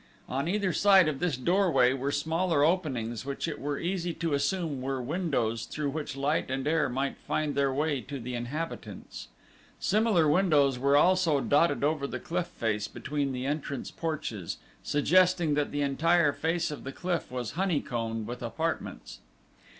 On 0.27 0.47
either 0.47 0.73
side 0.73 1.07
of 1.07 1.19
this 1.19 1.37
doorway 1.37 1.93
were 1.93 2.11
smaller 2.11 2.63
openings 2.65 3.23
which 3.23 3.47
it 3.47 3.59
were 3.61 3.77
easy 3.77 4.15
to 4.15 4.33
assume 4.33 4.81
were 4.81 4.99
windows 4.99 5.65
through 5.65 5.91
which 5.91 6.15
light 6.17 6.49
and 6.49 6.67
air 6.67 6.89
might 6.89 7.17
find 7.19 7.53
their 7.53 7.71
way 7.71 8.01
to 8.01 8.19
the 8.19 8.33
inhabitants. 8.33 9.27
Similar 9.79 10.27
windows 10.27 10.79
were 10.79 10.97
also 10.97 11.39
dotted 11.39 11.83
over 11.83 12.07
the 12.07 12.19
cliff 12.19 12.47
face 12.47 12.87
between 12.87 13.31
the 13.31 13.45
entrance 13.45 13.91
porches, 13.91 14.57
suggesting 14.81 15.53
that 15.53 15.69
the 15.69 15.83
entire 15.83 16.33
face 16.33 16.71
of 16.71 16.83
the 16.83 16.91
cliff 16.91 17.29
was 17.31 17.51
honeycombed 17.51 18.25
with 18.25 18.41
apartments. 18.41 19.19